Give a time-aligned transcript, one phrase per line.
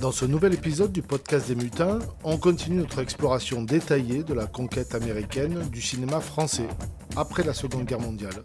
[0.00, 4.46] Dans ce nouvel épisode du podcast des mutins, on continue notre exploration détaillée de la
[4.46, 6.68] conquête américaine du cinéma français
[7.16, 8.44] après la Seconde Guerre mondiale.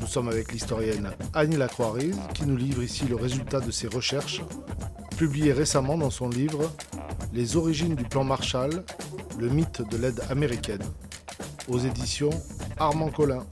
[0.00, 4.40] Nous sommes avec l'historienne Annie Lacroix-Riz qui nous livre ici le résultat de ses recherches,
[5.16, 6.72] publiées récemment dans son livre
[7.32, 8.84] Les origines du plan Marshall,
[9.36, 10.84] le mythe de l'aide américaine,
[11.66, 12.30] aux éditions
[12.78, 13.44] Armand Collin.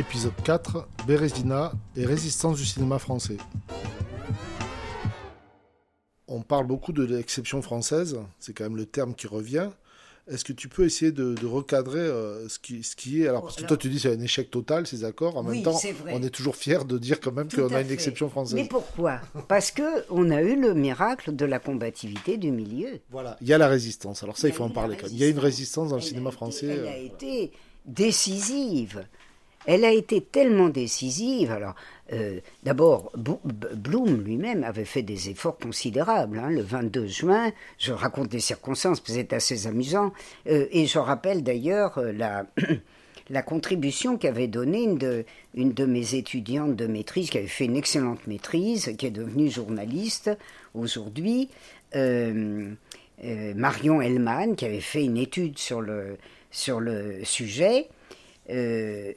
[0.00, 3.36] Épisode 4 Bérésina et résistance du cinéma français.
[6.26, 9.68] On parle beaucoup de l'exception française, c'est quand même le terme qui revient.
[10.26, 13.28] Est-ce que tu peux essayer de, recadrer euh, ce, qui, ce qui est?
[13.28, 15.78] Alors parce que toi tu dis c'est un échec total ces accords en même temps
[16.06, 18.54] on est toujours fier de dire quand même qu'on a une exception française.
[18.54, 19.20] Mais pourquoi?
[19.48, 23.00] Parce que on a eu le miracle de la combativité du milieu.
[23.10, 24.22] Voilà, il y a la résistance.
[24.22, 25.12] Alors ça il, faut en parler quand même.
[25.14, 26.68] Il y a une résistance dans le cinéma français.
[26.68, 27.04] elle a euh.
[27.04, 27.52] été
[27.84, 29.04] décisive.
[29.66, 31.50] Elle a été tellement décisive.
[31.50, 31.74] Alors,
[32.12, 36.38] euh, d'abord, Bloom lui-même avait fait des efforts considérables.
[36.38, 36.50] Hein.
[36.50, 40.12] le 22 juin, je raconte des circonstances, c'est assez amusant.
[40.48, 46.86] Euh, et je rappelle d'ailleurs euh, la, contribution qu'avait donnée une de, mes étudiantes de
[46.86, 50.30] maîtrise, qui avait fait une excellente maîtrise, qui est devenue journaliste
[50.74, 51.50] aujourd'hui,
[51.94, 56.16] Marion Hellman, qui avait fait une étude sur le
[57.24, 57.88] sujet.
[58.50, 59.12] Euh,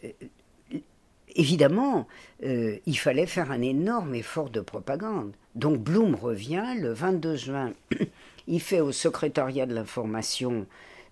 [1.35, 2.07] évidemment,
[2.43, 5.33] euh, il fallait faire un énorme effort de propagande.
[5.55, 7.73] Donc Blum revient le 22 juin.
[8.47, 10.65] il fait au secrétariat de l'information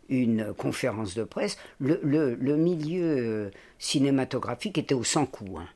[0.09, 1.57] une conférence de presse.
[1.79, 3.49] Le, milieu euh,
[3.79, 5.57] cinématographique était au sans coup.
[5.57, 5.67] Hein,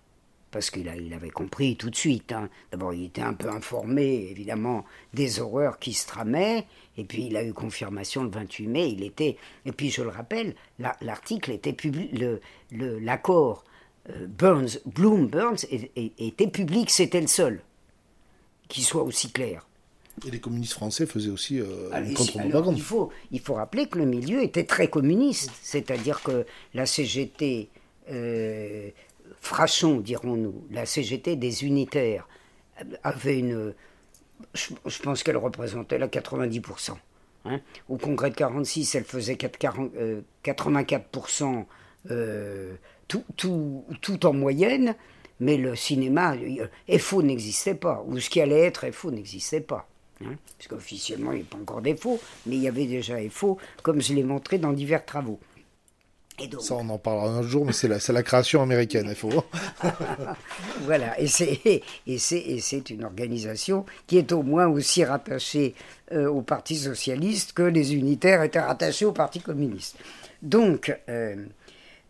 [0.55, 2.31] parce qu'il il avait compris tout de suite.
[2.31, 2.47] Hein.
[2.71, 6.65] D'abord, il était un peu informé, évidemment, des horreurs qui se tramaient,
[6.97, 8.87] et puis il a eu confirmation le 28 mai.
[8.87, 10.55] Il était, et puis je le rappelle,
[11.01, 12.09] l'article était public,
[12.71, 13.65] l'accord
[14.09, 17.59] euh, Burns, Bloom Burns était public, c'était le seul
[18.69, 19.67] qui soit aussi clair.
[20.25, 22.77] Et les communistes français faisaient aussi euh, une contre-propagande.
[22.77, 27.67] Il faut, il faut rappeler que le milieu était très communiste, c'est-à-dire que la CGT,
[28.09, 28.89] euh,
[29.39, 32.27] Frachon dirons-nous, la CGT des unitaires,
[33.03, 33.73] avait une.
[34.53, 36.91] Je, pense qu'elle représentait la 90%.
[37.45, 37.61] Hein.
[37.87, 41.65] Au congrès de 46, elle faisait 84%
[43.07, 44.95] tout, tout, tout en moyenne,
[45.39, 46.35] mais le cinéma,
[46.99, 49.87] FO n'existait pas, ou ce qui allait être FO n'existait pas.
[50.23, 53.57] Hein, parce qu'officiellement, il n'y a pas encore d'FO, mais il y avait déjà FO,
[53.83, 55.39] comme je l'ai montré dans divers travaux.
[56.39, 56.61] Et donc...
[56.61, 59.29] Ça, on en parlera un jour, mais c'est la, la, création américaine, FO.
[60.81, 65.75] voilà, et c'est une organisation qui est au moins aussi rattachée
[66.11, 69.97] euh, au Parti socialiste que les unitaires étaient rattachés au Parti communiste.
[70.41, 71.35] Donc, euh,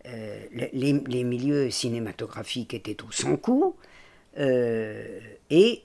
[0.07, 3.75] euh, les, milieux cinématographiques étaient au sans coup,
[4.37, 5.83] et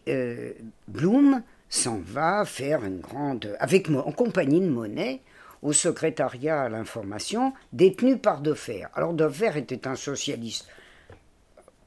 [0.88, 5.20] Bloom s'en va faire une grande, avec en compagnie de Monet,
[5.62, 8.86] au secrétariat à l'information, détenu par Defer.
[8.94, 10.66] Alors Defer était un socialiste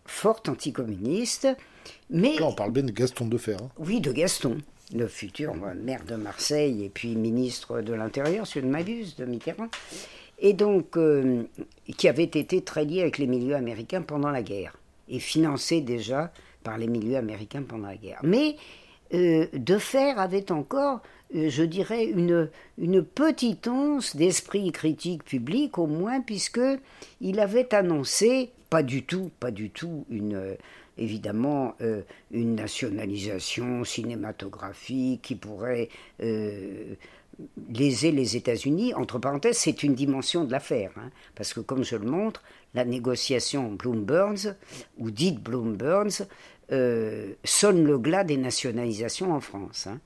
[0.05, 1.47] fort anticommuniste,
[2.09, 2.35] mais...
[2.37, 3.55] Là, on parle bien de Gaston Defer.
[3.55, 3.69] Hein.
[3.77, 4.57] Oui, de Gaston,
[4.93, 9.25] le futur maire de Marseille et puis ministre de l'Intérieur, si je ne m'abuse, de
[9.25, 9.69] Mitterrand
[10.43, 11.43] et donc euh,
[11.97, 14.77] qui avait été très lié avec les milieux américains pendant la guerre,
[15.09, 16.31] et financé déjà
[16.63, 18.19] par les milieux américains pendant la guerre.
[18.23, 18.57] Mais
[19.13, 21.01] euh, Defer avait encore,
[21.35, 22.49] euh, je dirais, une,
[23.03, 26.61] petite once d'esprit critique public, au moins, puisque
[27.21, 30.57] il avait annoncé, pas du tout, pas du tout une
[30.95, 31.73] évidemment
[32.29, 35.89] une nationalisation cinématographique qui pourrait
[37.69, 41.95] léser les États-Unis, entre parenthèses, c'est une dimension de l'affaire, hein, parce que comme je
[41.95, 44.55] le montre, la négociation Bloom-Burns,
[44.97, 46.27] ou dite Bloom-Burns,
[46.71, 49.87] euh, sonne le glas des nationalisations en France.
[49.87, 49.99] Hein.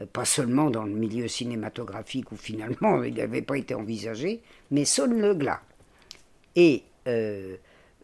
[0.00, 4.40] Euh, pas seulement dans le milieu cinématographique où finalement il n'avait pas été envisagé,
[4.70, 5.60] mais sonne le glas.
[6.54, 7.56] Et euh,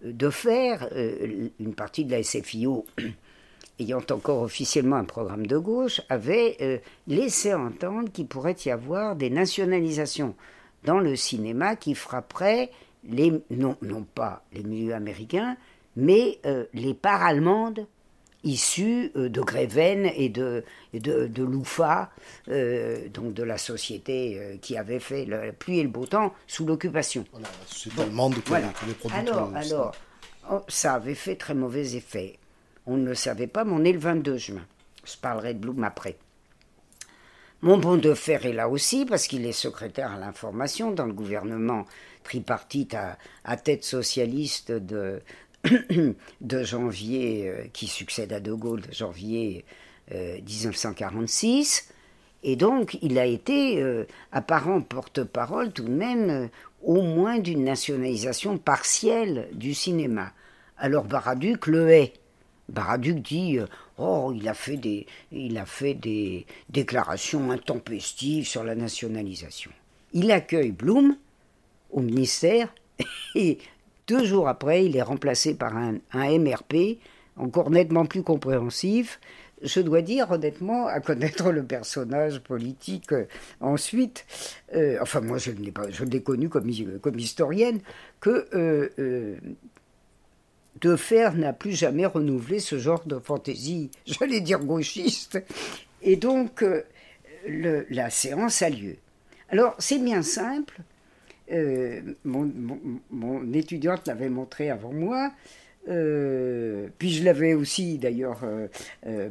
[0.02, 2.84] de faire une partie de la SFIO
[3.78, 9.30] ayant encore officiellement un programme de gauche, avait laissé entendre qu'il pourrait y avoir des
[9.30, 10.34] nationalisations
[10.84, 12.70] dans le cinéma qui frapperaient
[13.04, 13.76] les, non
[14.14, 15.56] pas les milieux américains,
[15.96, 17.86] mais euh, les parts allemandes
[18.44, 22.10] issues euh, de Greven et de, de, de Loufa,
[23.14, 27.24] donc de la société qui avait fait la pluie et le beau temps sous l'occupation.
[27.32, 28.72] Voilà, c'est allemande voilà.
[29.12, 29.94] Alors, alors
[30.50, 32.38] oh, ça avait fait très mauvais effet.
[32.86, 34.66] On ne le savait pas, mais on est le 22 juin.
[35.04, 36.16] Je parlerai de Blum après.
[37.64, 41.12] Mon bon de fer est là aussi parce qu'il est secrétaire à l'information dans le
[41.12, 41.84] gouvernement
[42.24, 42.96] tripartite
[43.44, 45.22] à, tête socialiste de,
[46.40, 49.64] de janvier, qui succède à De Gaulle, de janvier
[50.10, 51.88] 1946.
[52.42, 53.82] Et donc, il a été
[54.32, 56.50] apparent porte-parole tout de même
[56.82, 60.32] au moins d'une nationalisation partielle du cinéma.
[60.76, 62.12] Alors Baraduc le hait.
[62.68, 63.58] Baraduc dit
[63.98, 69.70] Oh, il a fait des, il a fait des déclarations intempestives sur la nationalisation.
[70.12, 71.16] Il accueille Blum
[71.90, 72.74] au ministère
[73.34, 73.58] et
[74.12, 76.98] deux jours après, il est remplacé par un, MRP
[77.36, 79.20] encore nettement plus compréhensif.
[79.62, 83.24] Je dois dire honnêtement, à connaître le personnage politique euh,
[83.60, 84.26] ensuite,
[84.74, 87.80] euh, enfin moi je ne l'ai pas, je l'ai connu comme, historienne,
[88.20, 89.36] que euh,
[90.80, 95.42] Defer n'a plus jamais renouvelé ce genre de fantaisie, j'allais dire gauchiste.
[96.02, 96.82] Et donc, euh,
[97.90, 98.96] la séance a lieu.
[99.48, 100.80] Alors, c'est bien simple.
[101.50, 105.32] Euh, mon, étudiante l'avait montré avant moi.
[105.88, 108.44] Euh, puis je l'avais aussi d'ailleurs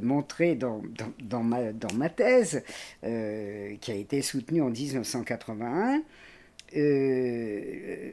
[0.01, 0.81] montré dans,
[1.21, 2.63] dans, ma, thèse,
[3.01, 6.01] qui a été soutenue en 1981.
[6.77, 8.11] Euh,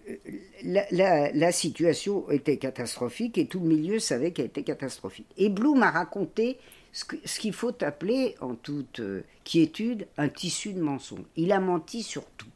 [0.63, 5.29] la, situation était catastrophique et tout le milieu savait qu'elle était catastrophique.
[5.37, 6.59] Et Bloom a raconté
[6.93, 7.05] ce,
[7.39, 11.25] qu'il faut appeler, en toute euh, quiétude, un tissu de mensonges.
[11.37, 12.47] Il a menti sur tout.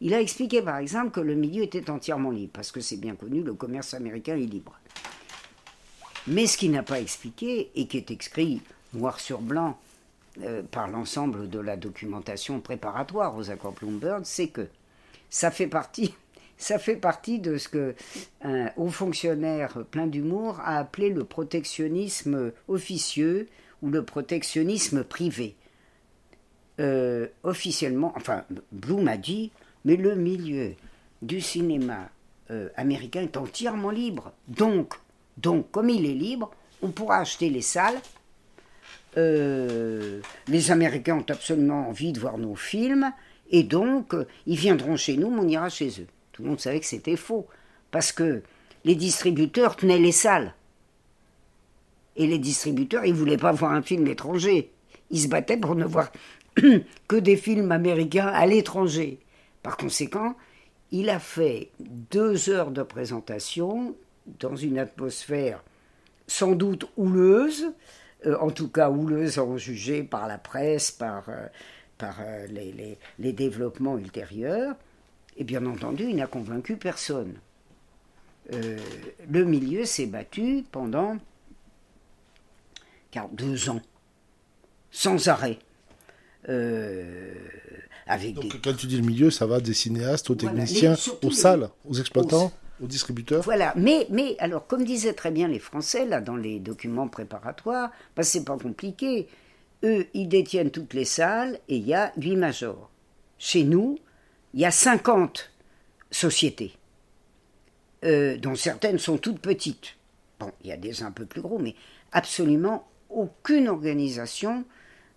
[0.00, 3.16] Il a expliqué par exemple que le milieu était entièrement libre, parce que c'est bien
[3.16, 4.78] connu, le commerce américain est libre.
[6.26, 8.60] Mais ce qu'il n'a pas expliqué, et qui est écrit
[8.92, 9.78] noir sur blanc
[10.42, 14.68] euh, par l'ensemble de la documentation préparatoire aux accords Bloomberg, c'est que
[15.30, 16.14] ça fait partie,
[17.38, 17.94] de ce que
[18.42, 23.48] un haut fonctionnaire plein d'humour a appelé le protectionnisme officieux
[23.82, 25.56] ou le protectionnisme privé.
[26.80, 29.50] Euh, officiellement, enfin, Bloom a dit,
[29.88, 30.74] mais le milieu
[31.22, 32.10] du cinéma
[32.50, 34.32] euh, américain est entièrement libre.
[34.46, 34.92] Donc,
[35.72, 36.50] comme il est libre,
[36.82, 37.98] on pourra acheter les salles.
[39.16, 43.10] Euh, les Américains ont absolument envie de voir nos films.
[43.50, 46.06] Et donc, euh, ils viendront chez nous, mais on ira chez eux.
[46.32, 47.46] Tout le monde savait que c'était faux,
[47.90, 48.42] parce que
[48.84, 50.52] les distributeurs tenaient les salles.
[52.14, 54.70] Et les distributeurs, ils ne voulaient pas voir un film étranger.
[55.10, 56.12] Ils se battaient pour ne voir
[57.08, 59.18] que des films américains à l'étranger.
[59.62, 60.36] Par conséquent,
[60.90, 63.94] il a fait deux heures de présentation
[64.40, 65.62] dans une atmosphère
[66.28, 67.72] sans doute houleuse,
[68.26, 71.46] euh, en tout cas houleuse en jugé par la presse, par euh,
[72.02, 72.46] euh,
[73.18, 74.76] les, développements ultérieurs,
[75.36, 77.34] et bien entendu, il n'a convaincu personne.
[78.50, 81.18] Le milieu s'est battu pendant
[83.32, 83.82] deux ans,
[84.90, 85.58] sans arrêt.
[88.08, 91.68] Avec Donc, quand tu dis le milieu, ça va des cinéastes aux techniciens, aux salles,
[91.84, 92.50] aux exploitants,
[92.82, 96.58] aux, distributeurs Voilà, mais, mais alors, comme disaient très bien les Français, là, dans les
[96.58, 99.28] documents préparatoires, bah, c'est pas compliqué.
[99.84, 102.90] Eux, ils détiennent toutes les salles et il y a huit majors.
[103.38, 103.98] Chez nous,
[104.54, 105.50] il y a 50
[106.10, 106.72] sociétés,
[108.04, 109.96] euh, dont certaines sont toutes petites.
[110.40, 111.74] Bon, il y a des un peu plus gros, mais
[112.12, 114.64] absolument aucune organisation,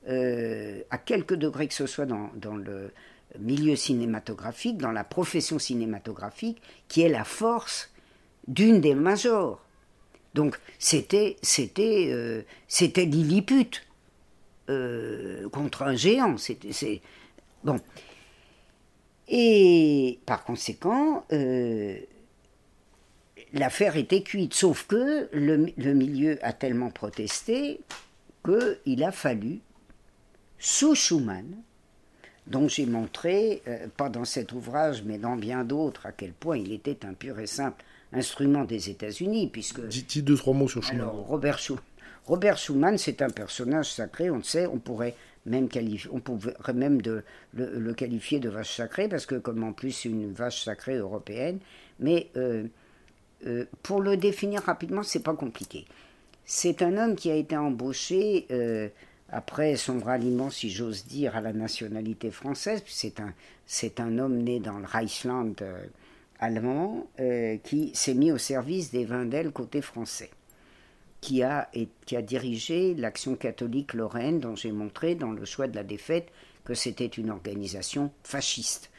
[0.10, 2.92] euh, à quelque degré que ce soit dans, dans, le
[3.40, 7.92] milieu cinématographique, dans la profession cinématographique, qui est la force
[8.48, 9.64] d'une des majors.
[10.34, 13.84] Donc c'était c'était euh, c'était Lilliput.
[14.70, 16.38] Euh, contre un géant.
[16.38, 17.02] C'est
[17.64, 17.80] bon.
[19.28, 21.26] Et par conséquent,
[23.54, 24.54] l'affaire était cuite.
[24.54, 27.82] Sauf que le, milieu a tellement protesté
[28.46, 29.60] qu'il a fallu,
[30.62, 31.58] sous Schumann,
[32.46, 36.58] dont j'ai montré, euh, pas dans cet ouvrage, mais dans bien d'autres, à quel point
[36.58, 39.82] il était un pur et simple instrument des États-Unis, puisque...
[39.88, 41.02] Dites deux, trois mots sur Schumann.
[41.02, 41.84] Alors, Robert Schumann
[42.26, 45.16] Robert Schumann, c'est un personnage sacré, on le sait, on pourrait
[45.48, 45.68] même
[46.12, 47.24] on pourrait même de,
[47.56, 51.58] le, qualifier de vache sacrée, parce que comme en plus c'est une vache sacrée européenne,
[52.00, 52.66] mais euh,
[53.48, 55.86] euh, pour le définir rapidement, c'est pas compliqué.
[56.46, 58.46] C'est un homme qui a été embauché
[59.32, 62.84] après son ralliement, si j'ose dire, à la nationalité française.
[62.86, 63.34] C'est un,
[63.66, 65.56] c'est un homme né dans le Reichsland
[66.40, 67.08] allemand
[67.64, 70.32] qui s'est mis au service des Vindel côté français
[71.22, 71.70] qui a,
[72.06, 76.30] qui a dirigé l'action catholique lorraine dont j'ai montré dans le choix de la défaite
[76.66, 78.90] que c'était une organisation fasciste.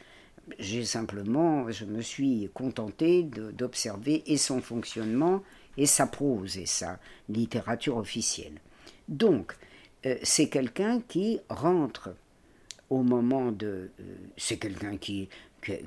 [0.59, 5.43] J'ai simplement, je me suis contenté d'observer et son fonctionnement
[5.77, 6.99] et sa prose et sa
[7.29, 8.61] littérature officielle.
[9.09, 9.57] Donc,
[10.07, 12.11] euh, c'est quelqu'un qui rentre
[12.91, 13.91] au moment de...
[14.01, 15.29] Euh, c'est quelqu'un qui,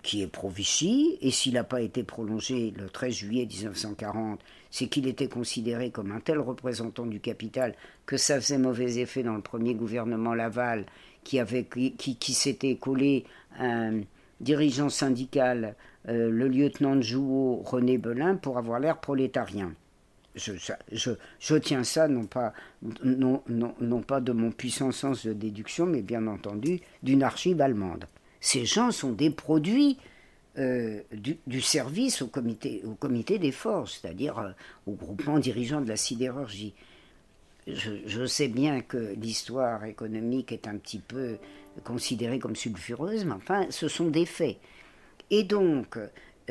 [0.03, 4.39] qui est pro-Vichy, et s'il n'a pas été prolongé le 13 juillet 1940,
[4.72, 9.24] c'est qu'il était considéré comme un tel représentant du capital que ça faisait mauvais effet
[9.24, 10.86] dans le premier gouvernement Laval,
[11.24, 11.39] qui,
[11.98, 13.25] qui, s'était collé
[13.60, 14.01] un
[14.39, 15.75] dirigeant syndical,
[16.07, 19.74] euh, le lieutenant de Jouot, René Belin, pour avoir l'air prolétarien.
[20.36, 22.54] Je, tiens ça non pas,
[23.04, 28.06] non, non pas de mon puissant sens de déduction, mais bien entendu d'une archive allemande
[28.46, 29.98] ces gens sont des produits
[30.60, 34.51] euh, du, service au comité, au comité des forces, c'est-à-dire euh,
[34.86, 36.75] au groupement dirigeant de la sidérurgie.
[37.65, 41.38] Je, sais bien que l'histoire économique est un petit peu
[41.84, 44.58] considérée comme sulfureuse, mais enfin, ce sont des faits.
[45.32, 45.98] Et donc,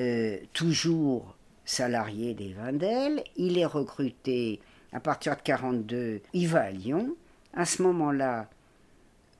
[0.00, 1.33] euh, toujours
[1.64, 4.60] salarié des Vindel, il est recruté
[4.92, 7.14] à partir de 1942, il va à Lyon.
[7.52, 8.48] À ce moment-là,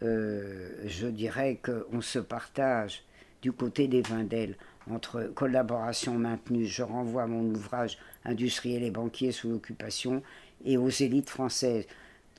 [0.03, 3.05] euh, je dirais qu'on se partage
[3.43, 4.57] du côté des Vindel
[4.91, 10.23] entre collaboration maintenue, je renvoie mon ouvrage Industriels et banquiers sous l'occupation,
[10.65, 11.87] et aux élites françaises.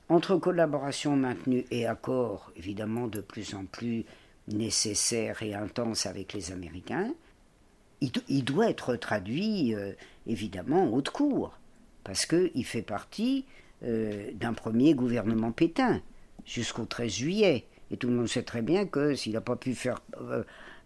[0.08, 4.04] Entre collaboration maintenue et accord, évidemment de plus en plus
[4.48, 7.12] nécessaire et intense avec les Américains,
[8.00, 9.92] il, doit être traduit euh,
[10.26, 11.58] évidemment en haute cour,
[12.04, 13.44] parce qu'il fait partie
[13.84, 16.00] euh, d'un premier gouvernement Pétain
[16.44, 17.64] jusqu'au 13 juillet.
[17.90, 20.42] Et tout le monde sait très bien que s'il n'a pas pu faire euh,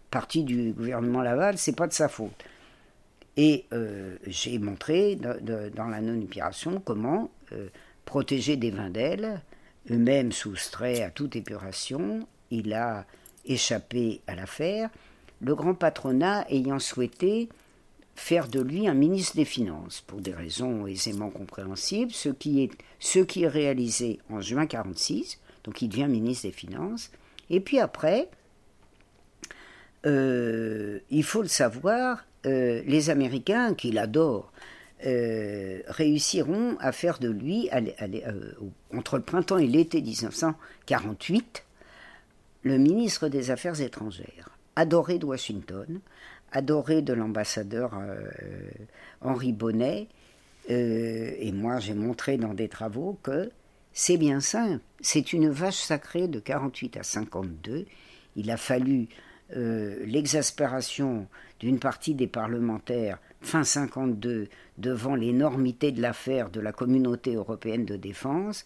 [0.09, 2.31] partie du gouvernement Laval, c'est pas de sa faute.
[3.37, 3.65] Et
[4.27, 7.31] j'ai montré dans la non-épuration comment
[8.03, 9.41] protéger des vins d'ailes,
[9.89, 13.05] eux-mêmes soustraits à toute épuration, il a
[13.45, 14.89] échappé à l'affaire,
[15.41, 17.49] le grand patronat ayant souhaité
[18.15, 23.47] faire de lui un ministre des Finances, pour des raisons aisément compréhensibles, ce qui est,
[23.47, 27.11] réalisé en juin 1946, donc il devient ministre des Finances.
[27.49, 28.29] Et puis après,
[30.05, 34.51] euh, il faut le savoir, euh, les Américains, qui l'adorent,
[35.05, 37.69] euh, réussiront à faire de lui,
[38.95, 41.63] entre le printemps et l'été 1948,
[42.63, 45.99] le ministre des Affaires étrangères, adoré de Washington,
[46.51, 47.97] adoré de l'ambassadeur
[49.21, 50.07] Henri Bonnet.
[50.67, 53.51] et moi, j'ai montré dans des travaux que
[53.93, 54.81] c'est bien simple.
[55.01, 57.85] C'est une vache sacrée de 48 à 52.
[58.35, 59.07] Il a fallu
[59.55, 61.27] euh, l'exaspération
[61.59, 64.47] d'une partie des parlementaires fin 52
[64.77, 68.65] devant l'énormité de l'affaire de la communauté européenne de défense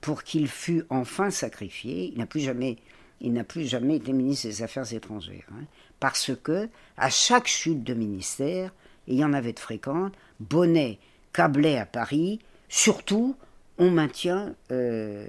[0.00, 2.12] pour qu'il fût enfin sacrifié.
[2.12, 2.76] Il n'a plus jamais,
[3.20, 5.64] il n'a plus jamais été ministre des Affaires étrangères, hein.
[6.00, 8.72] parce que à chaque chute de ministère,
[9.06, 10.98] il y en avait de fréquentes, Bonnet
[11.32, 13.36] câblait à Paris, surtout
[13.78, 15.26] on maintient euh,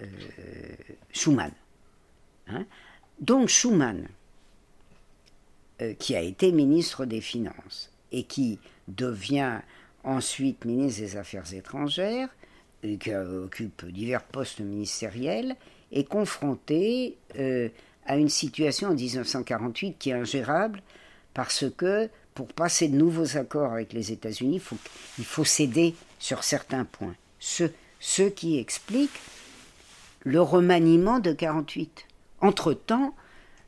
[0.00, 0.06] euh,
[1.12, 1.52] Schumann.
[2.48, 2.64] Hein.
[3.20, 4.08] Donc Schumann,
[5.82, 9.60] euh, qui a été ministre des Finances et qui devient
[10.04, 12.28] ensuite ministre des Affaires étrangères,
[12.82, 15.56] qui occupe divers postes ministériels,
[15.92, 17.16] est confronté
[18.06, 20.82] à une situation en 1948 qui est ingérable
[21.34, 24.62] parce que pour passer de nouveaux accords avec les États-Unis,
[25.18, 29.10] il faut céder sur certains points ce, qui explique
[30.24, 32.06] le remaniement de 48.
[32.40, 33.14] Entre-temps,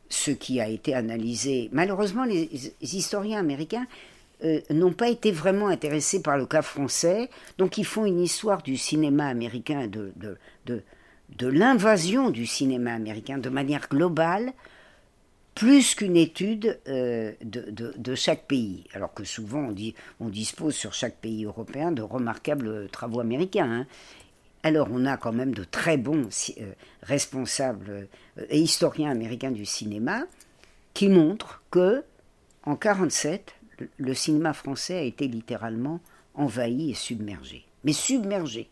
[0.08, 3.86] ce qui a été analysé, malheureusement, les, historiens américains
[4.44, 8.62] euh, n'ont pas été vraiment intéressés par le cas français, donc ils font une histoire
[8.62, 10.12] du cinéma américain, de
[11.40, 14.52] l'invasion du cinéma américain de manière globale,
[15.54, 20.94] plus qu'une étude euh, de, chaque pays, alors que souvent on, dit, on dispose sur
[20.94, 23.70] chaque pays européen de remarquables travaux américains.
[23.70, 23.86] Hein.
[24.62, 26.72] Alors on a quand même de très bons euh,
[27.02, 27.90] responsables
[28.38, 30.24] euh, et historiens américains du cinéma
[30.94, 32.04] qui montrent que
[32.64, 33.54] en 47
[33.96, 36.00] le cinéma français a été littéralement
[36.34, 38.68] envahi et submergé, mais submergé,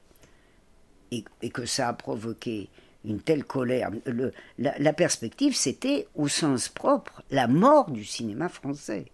[1.11, 2.69] et que ça a provoqué
[3.05, 3.91] une telle colère.
[4.59, 9.07] La, perspective, c'était, au sens propre, la mort du cinéma français.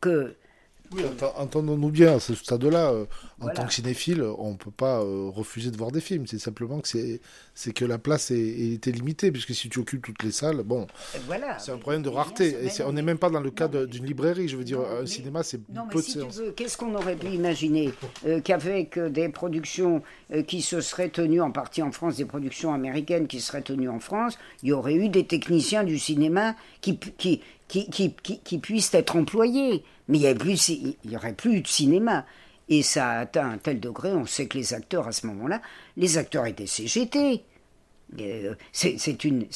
[0.00, 0.34] Que
[0.92, 1.02] oui,
[1.36, 2.92] entendons-nous bien, à ce stade-là,
[3.42, 6.26] euh, en tant que cinéphile, on ne peut pas euh, refuser de voir des films.
[6.26, 10.22] C'est simplement que c'est, que la place est, était limitée, puisque si tu occupes toutes
[10.22, 10.86] les salles, bon,
[11.26, 12.56] voilà, c'est un problème de rareté.
[12.64, 14.48] Et on n'est même pas dans le cas d'une librairie.
[14.48, 16.40] Je veux dire, un cinéma, c'est peu de séances.
[16.56, 17.92] Qu'est-ce qu'on aurait pu imaginer
[18.26, 20.02] euh, qu'avec des productions
[20.46, 24.00] qui se seraient tenues en partie en France, des productions américaines qui seraient tenues en
[24.00, 28.94] France, il y aurait eu des techniciens du cinéma qui, qui, qui, qui, qui puissent
[28.94, 32.24] être employés mais il n'y aurait plus de cinéma.
[32.68, 35.62] Et ça a atteint un tel degré, on sait que les acteurs à ce moment-là,
[35.96, 37.44] les acteurs étaient CGT.
[38.20, 39.46] Euh, c'est une,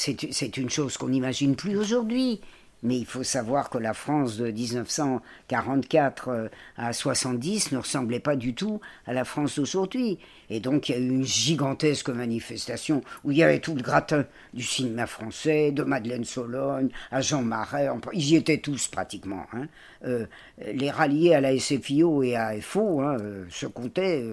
[0.57, 2.41] une chose qu'on n'imagine plus aujourd'hui.
[2.83, 8.37] Mais il faut savoir que la France de 1944 euh, à 70 ne ressemblait pas
[8.37, 10.19] du tout à la France d'aujourd'hui.
[10.49, 13.83] Et donc il y a eu une gigantesque manifestation où il y avait tout le
[13.83, 19.45] gratin du cinéma français, de Madeleine Sologne à Jean Marais, ils y étaient tous pratiquement.
[19.53, 19.67] Hein.
[20.07, 20.27] Euh,
[20.73, 24.25] les ralliés à la SFIO et à FO hein, euh, se comptaient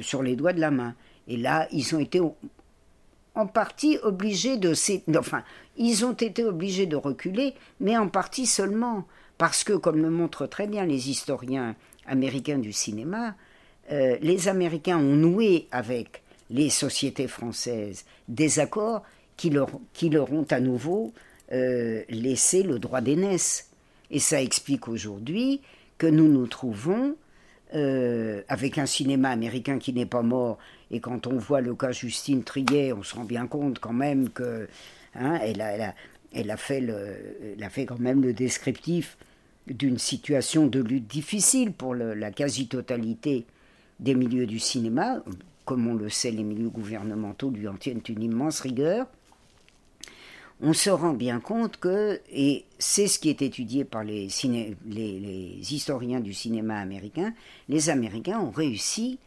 [0.00, 0.94] sur les doigts de la main.
[1.26, 2.20] Et là, ils ont été
[3.40, 4.74] en partie obligés de...
[5.16, 5.42] Enfin,
[5.76, 9.06] ils ont été obligés de reculer, mais en partie seulement,
[9.38, 11.74] parce que, comme le montrent très bien les historiens
[12.06, 13.34] américains du cinéma,
[13.90, 19.02] euh, les Américains ont noué avec les sociétés françaises des accords
[19.36, 21.12] qui leur, qui leur ont à nouveau
[21.52, 23.70] euh, laissé le droit d'aînesse.
[24.10, 25.60] Et ça explique aujourd'hui
[25.96, 27.16] que nous nous trouvons
[27.74, 30.58] euh, avec un cinéma américain qui n'est pas mort.
[30.90, 34.30] Et quand on voit le cas Justine Trier, on se rend bien compte quand même
[34.30, 34.68] que
[35.14, 37.56] hein, elle, a, fait le,
[37.86, 39.16] quand même le descriptif
[39.66, 43.46] d'une situation de lutte difficile pour la quasi-totalité
[44.00, 45.22] des milieux du cinéma.
[45.64, 49.06] Comme on le sait, les milieux gouvernementaux lui en tiennent une immense rigueur
[50.62, 54.28] on se rend bien compte que, et c'est ce qui est étudié par les,
[55.72, 57.32] historiens du cinéma américain,
[57.68, 59.18] les Américains ont réussi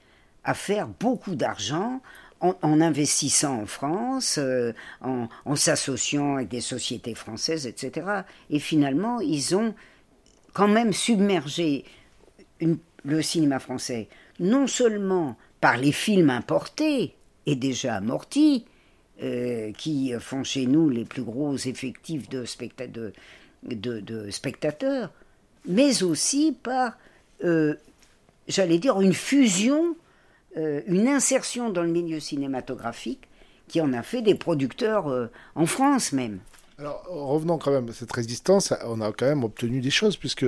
[0.43, 2.01] à faire beaucoup d'argent
[2.41, 8.23] en, investissant en France, euh, en, s'associant avec des sociétés françaises, etc.
[8.49, 9.73] Et finalement, ils ont
[10.51, 11.85] quand même submergé
[12.59, 14.09] le cinéma français,
[14.39, 18.65] non seulement par les films importés et déjà amortis,
[19.21, 22.43] euh, qui font chez nous les plus gros effectifs de,
[24.31, 25.11] spectateurs,
[25.65, 26.97] mais aussi par,
[27.43, 27.75] euh,
[28.47, 29.95] j'allais dire, une fusion,
[30.57, 33.27] euh, une insertion dans le milieu cinématographique
[33.67, 36.39] qui en a fait des producteurs en France même.
[36.77, 40.45] Alors revenons quand même à cette résistance, on a quand même obtenu des choses puisque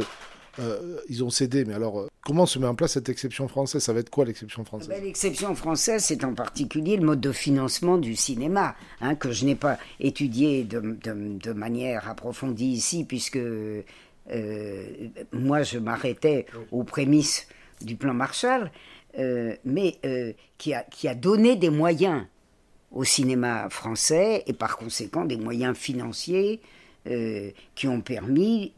[0.59, 3.84] euh, ils ont cédé, mais alors euh, comment se met en place cette exception française?
[3.84, 4.89] Ça va être quoi l'exception française?
[4.89, 9.45] ben, L'exception française, c'est en particulier le mode de financement du cinéma, hein, que je
[9.45, 13.82] n'ai pas étudié de, manière approfondie ici, puisque euh,
[15.34, 17.47] moi je m'arrêtais aux prémices
[17.82, 18.71] du plan Marshall,
[19.17, 19.99] mais
[20.58, 22.25] qui a, qui, a, donné des moyens
[22.91, 26.62] au cinéma français et par conséquent des moyens financiers
[27.08, 28.73] euh, qui ont permis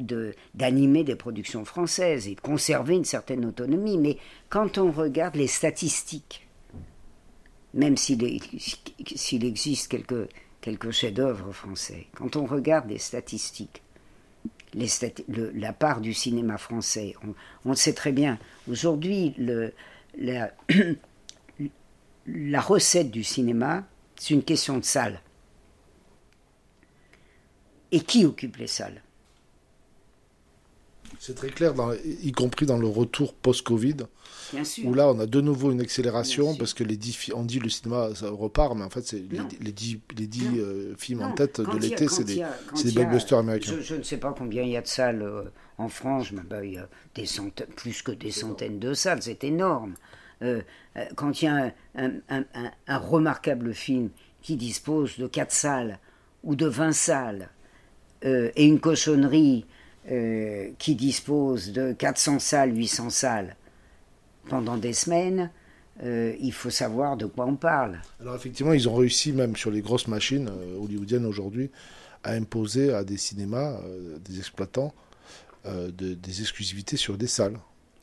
[0.54, 3.98] d'animer des productions françaises et de conserver une certaine autonomie.
[3.98, 4.18] Mais
[4.50, 6.46] quand on regarde les statistiques,
[7.74, 8.26] même s'il
[9.46, 10.28] existe quelques,
[10.60, 13.82] quelques chefs-d'œuvre français, quand on regarde les statistiques,
[14.74, 17.34] la part du cinéma français, on,
[17.70, 19.36] on sait très bien, aujourd'hui,
[20.18, 20.52] la,
[22.28, 25.22] la recette du cinéma, c'est une question de salle.
[27.92, 29.02] Et qui occupe les salles?
[31.20, 31.74] C'est très clair,
[32.22, 33.96] y compris dans le retour post-Covid,
[34.84, 37.00] où là on a de nouveau une accélération parce que les
[37.34, 39.24] on dit le cinéma ça repart, mais en fait c'est
[39.62, 42.46] les, dix, les euh, films en tête de l'été, c'est des,
[42.84, 43.78] des blockbusters américains.
[43.82, 45.44] Je, ne sais pas combien il y a de salles euh,
[45.78, 49.22] en France, mais ben, il y a des centaines, plus que des centaines de salles,
[49.22, 49.96] c'est énorme.
[50.42, 50.62] Euh,
[51.16, 52.44] quand il y a un, un,
[52.88, 54.10] un, remarquable film
[54.42, 56.00] qui dispose de quatre salles
[56.44, 57.50] ou de 20 salles,
[58.26, 59.66] euh, et une cochonnerie
[60.10, 63.56] euh, qui dispose de 400 salles, 800 salles
[64.50, 65.52] pendant des semaines,
[66.04, 68.00] euh, il faut savoir de quoi on parle.
[68.20, 70.50] Alors effectivement, ils ont réussi même sur les grosses machines
[70.82, 71.70] hollywoodiennes aujourd'hui
[72.24, 73.80] à imposer à des cinémas,
[74.26, 74.94] des exploitants,
[75.66, 77.60] des exclusivités sur des salles.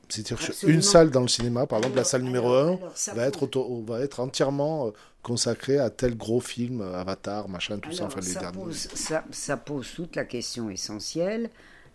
[0.09, 2.79] C'est-à-dire une salle dans le cinéma, par exemple la salle numéro 1,
[3.14, 3.49] va, être
[3.87, 4.93] va être entièrement
[5.25, 8.88] consacrée à tel gros film, Avatar, machin, tout ça, enfin les ça Pose,
[9.33, 11.51] ça, pose toute la question essentielle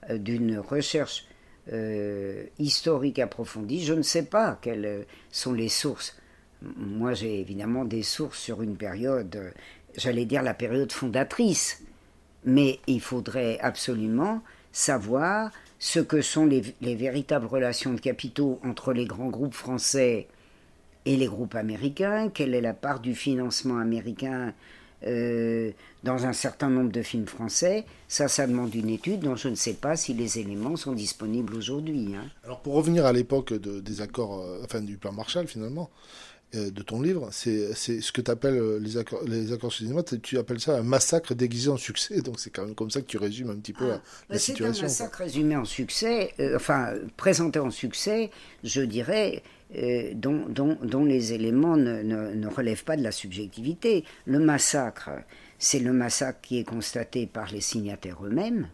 [0.09, 1.25] euh, d'une recherche
[1.71, 3.85] euh, historique approfondie.
[3.85, 6.17] Je ne sais pas quelles sont les sources.
[6.61, 9.51] Moi, j'ai évidemment des sources sur une période, euh,
[9.95, 11.83] j'allais dire la période fondatrice,
[12.43, 19.05] mais il faudrait absolument savoir ce que sont les, véritables relations de capitaux entre les
[19.05, 20.27] grands groupes français
[21.05, 24.53] et les groupes américains, quelle est la part du financement américain
[25.07, 25.71] euh,
[26.03, 29.55] dans un certain nombre de films français, ça, ça demande une étude dont je ne
[29.55, 32.13] sais pas si les éléments sont disponibles aujourd'hui.
[32.15, 32.25] Hein.
[32.43, 35.89] Alors pour revenir à l'époque des accords, euh, enfin du plan Marshall finalement,
[36.53, 40.37] de ton livre, c'est ce que tu appelles euh, les accords, les accords cinéma, tu
[40.39, 43.17] appelles ça un massacre déguisé en succès, donc c'est quand même comme ça que tu
[43.17, 44.87] résumes un petit peu ah, la, bah, situation.
[44.87, 48.31] C'est un massacre résumé en succès, euh, enfin présenté en succès,
[48.63, 49.43] je dirais,
[50.15, 54.03] dont, dont, dont, les éléments ne, ne, relèvent pas de la subjectivité.
[54.25, 55.11] Le massacre,
[55.59, 58.69] c'est le massacre qui est constaté par les signataires eux-mêmes,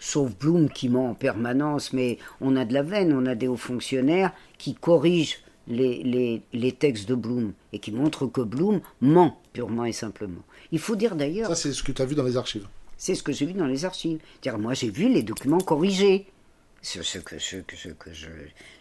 [0.00, 3.46] sauf Blum qui ment en permanence, mais on a de la veine, on a des
[3.46, 5.38] hauts fonctionnaires qui corrigent
[5.70, 10.42] les, les, textes de Blum et qui montrent que Blum ment purement et simplement.
[10.72, 11.48] Il faut dire d'ailleurs.
[11.48, 12.66] Ça, c'est ce que tu as vu dans les archives.
[12.96, 14.18] C'est ce que j'ai vu dans les archives.
[14.42, 16.26] Dire, moi, j'ai vu les documents corrigés.
[16.82, 18.28] Ce, ce que, ce, ce que je,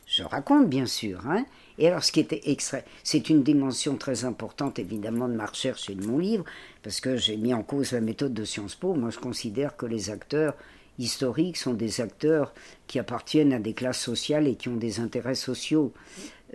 [0.07, 1.21] je, raconte, bien sûr.
[1.27, 1.45] Hein.
[1.77, 5.89] Et alors, ce qui était extrait, c'est une dimension très importante, évidemment, de ma recherche
[5.89, 6.45] et de mon livre,
[6.81, 8.93] parce que j'ai mis en cause la méthode de Sciences Po.
[8.93, 10.55] Moi, je considère que les acteurs
[10.99, 12.53] historiques sont des acteurs
[12.85, 15.93] qui appartiennent à des classes sociales et qui ont des intérêts sociaux.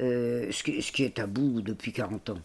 [0.00, 2.40] Euh, ce, qui, ce, qui, est tabou depuis 40 ans.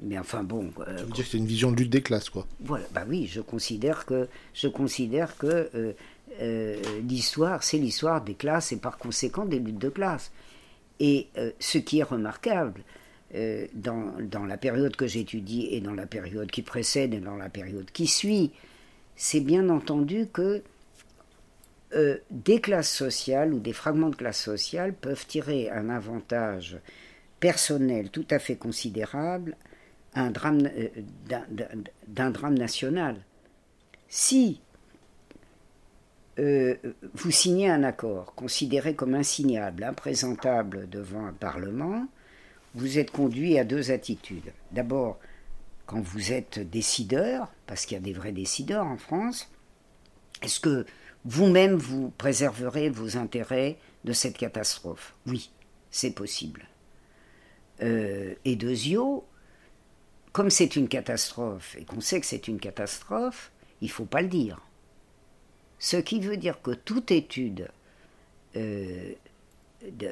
[0.00, 0.70] Mais enfin bon.
[0.88, 2.46] Euh, dire que c'est une vision de lutte des classes, quoi.
[2.60, 5.94] Voilà, bah oui, je considère que, je considère que
[6.40, 10.32] euh, l'histoire, c'est l'histoire des classes et par conséquent des luttes de classe.
[10.98, 11.28] Et
[11.58, 12.82] ce qui est remarquable
[13.74, 17.50] dans, dans, la période que j'étudie et dans la période qui précède et dans la
[17.50, 18.52] période qui suit,
[19.14, 20.62] c'est bien entendu que
[21.96, 26.78] euh, des classes sociales ou des fragments de classes sociales peuvent tirer un avantage
[27.40, 29.56] personnel tout à fait considérable
[30.18, 30.30] euh,
[32.06, 33.16] d'un drame, national.
[34.08, 34.60] Si
[36.38, 36.74] euh,
[37.14, 42.06] vous signez un accord considéré comme insignable, imprésentable devant un Parlement,
[42.74, 44.52] vous êtes conduit à deux attitudes.
[44.70, 45.18] D'abord,
[45.86, 49.50] quand vous êtes décideur, parce qu'il y a des vrais décideurs en France,
[50.42, 50.84] est-ce que
[51.26, 55.14] vous-même vous préserverez vos intérêts de cette catastrophe.
[55.26, 55.50] Oui,
[55.90, 56.68] c'est possible.
[57.82, 59.26] Euh, et deuxièmement,
[60.32, 64.22] comme c'est une catastrophe et qu'on sait que c'est une catastrophe, il ne faut pas
[64.22, 64.62] le dire.
[65.78, 67.68] Ce qui veut dire que toute étude
[68.54, 69.12] euh,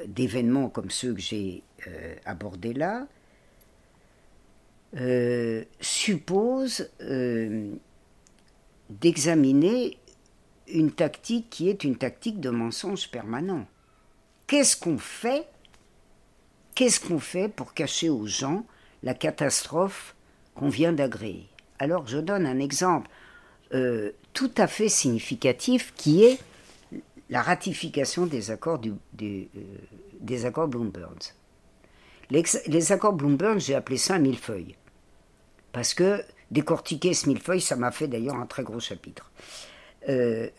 [0.07, 3.07] d'événements comme ceux que j'ai euh, abordés là
[5.81, 6.89] suppose
[8.89, 9.97] d'examiner
[10.67, 13.65] une tactique qui est une tactique de mensonge permanent.
[14.47, 15.47] Qu'est-ce qu'on fait?
[17.55, 18.65] Pour cacher aux gens
[19.03, 20.15] la catastrophe
[20.55, 21.47] qu'on vient d'agréer?
[21.79, 23.09] Alors je donne un exemple
[23.73, 26.39] euh, tout à fait significatif qui est
[27.29, 28.81] la ratification des accords,
[29.21, 31.17] euh, Bloomberg.
[32.29, 34.75] Les, les, accords Bloomberg, j'ai appelé ça un millefeuille.
[35.71, 39.31] Parce que décortiquer ce millefeuille, ça m'a fait d'ailleurs un très gros chapitre.
[40.09, 40.49] Euh,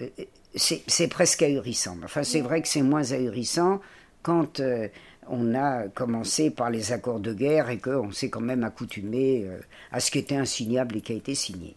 [0.55, 1.99] c'est presque ahurissant.
[2.05, 3.81] Enfin, c'est vrai que c'est moins ahurissant
[4.23, 4.89] quand euh,
[5.29, 9.59] on a commencé par les accords de guerre et qu'on s'est quand même accoutumé euh,
[9.93, 11.77] à ce qui était insignable et qui a été signé.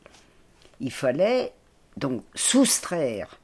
[0.80, 1.52] Il fallait
[1.98, 3.38] donc soustraire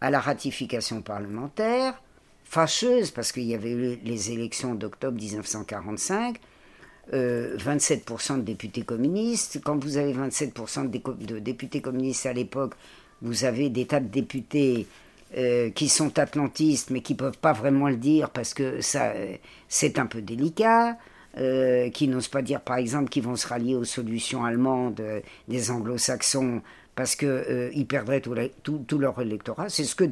[0.00, 2.02] à la ratification parlementaire,
[2.44, 6.38] fâcheuse parce qu'il y avait eu les élections d'octobre 1945,
[7.12, 9.60] 27% de députés communistes.
[9.62, 12.74] Quand vous avez 27% de députés communistes à l'époque,
[13.22, 14.86] vous avez des tas de députés
[15.36, 19.12] euh, qui sont atlantistes mais qui ne peuvent pas vraiment le dire parce que ça
[19.68, 20.96] c'est un peu délicat,
[21.36, 25.20] euh, qui n'osent pas dire par exemple qu'ils vont se rallier aux solutions allemandes euh,
[25.48, 26.62] des anglo-saxons
[26.94, 29.68] parce qu'ils perdraient tout, leur électorat.
[29.68, 30.04] C'est ce que,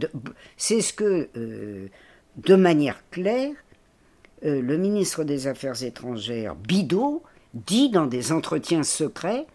[0.57, 1.29] c'est ce que
[2.37, 3.55] de manière claire,
[4.42, 9.47] le ministre des Affaires étrangères, Bidault, dit dans des entretiens secrets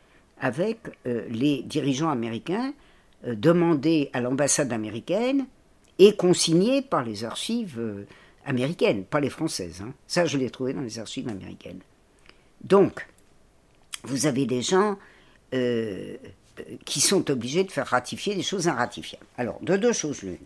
[0.41, 2.80] avec les dirigeants américains euh,
[3.25, 5.45] demandé à l'ambassade américaine
[5.99, 8.07] et consigné par les archives euh,
[8.45, 9.81] américaines, pas les françaises.
[9.81, 9.93] Hein.
[10.07, 11.81] Ça, je l'ai trouvé dans les archives américaines.
[12.63, 13.07] Donc,
[14.03, 14.97] vous avez des gens
[15.53, 16.17] euh,
[16.85, 19.25] qui sont obligés de faire ratifier des choses irratifiables.
[19.37, 20.37] Alors, de deux choses l'une.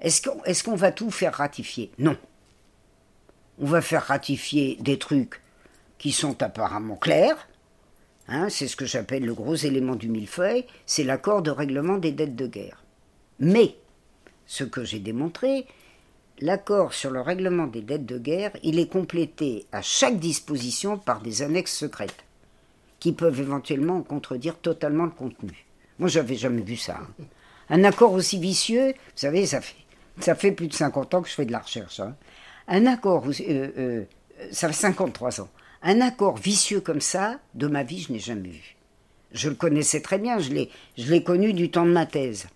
[0.00, 1.90] Est-ce qu'on va tout faire ratifier?
[1.98, 2.16] Non.
[3.58, 5.40] On va faire ratifier des trucs
[5.98, 7.48] qui sont apparemment clairs,
[8.28, 12.12] Hein, c'est ce que j'appelle le gros élément du millefeuille, c'est l'accord de règlement des
[12.12, 12.82] dettes de guerre.
[13.38, 13.76] Mais,
[14.46, 15.66] ce que j'ai démontré,
[16.40, 21.20] l'accord sur le règlement des dettes de guerre, il est complété à chaque disposition par
[21.20, 22.24] des annexes secrètes,
[22.98, 25.66] qui peuvent éventuellement contredire totalement le contenu.
[25.98, 26.98] Moi, j'avais jamais vu ça.
[27.00, 27.24] Hein.
[27.70, 29.76] Un accord aussi vicieux, vous savez, ça fait,
[30.20, 32.00] ça fait plus de 50 ans que je fais de la recherche.
[32.00, 32.16] Hein.
[32.68, 34.04] Un accord, euh, euh,
[34.50, 35.48] ça fait 53 ans.
[35.88, 38.74] Un accord vicieux comme ça, de ma vie, je n'ai jamais vu.
[39.30, 40.50] Je le connaissais très bien, je
[40.96, 42.48] l'ai connu du temps de ma thèse.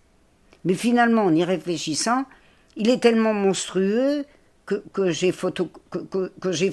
[0.64, 2.24] Mais finalement, en y réfléchissant,
[2.74, 4.24] il est tellement monstrueux
[4.66, 5.30] que, j'ai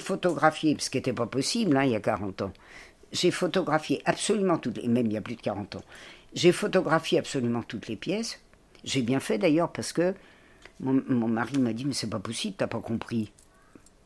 [0.00, 2.52] photographié, ce qui n'était pas possible hein, il y a 40 ans.
[3.12, 5.84] J'ai photographié absolument toutes les, même il y a plus de 40 ans,
[6.34, 8.40] j'ai photographié absolument toutes les pièces.
[8.82, 10.12] J'ai bien fait d'ailleurs parce que
[10.80, 13.30] mon, mon mari m'a dit mais c'est pas possible, t'as pas compris.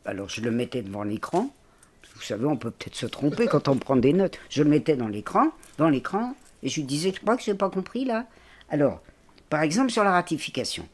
[0.04, 1.50] Alors je le mettais devant l'écran
[2.14, 4.38] vous savez, on peut peut-être se tromper quand on prend des notes.
[4.48, 5.48] Je le mettais dans l'écran,
[5.78, 8.26] dans l'écran, et je lui disais, tu crois que je n'ai pas compris là?
[8.70, 9.00] Alors,
[9.50, 10.88] Par exemple, sur la ratification.